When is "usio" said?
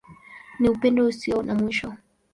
1.09-1.41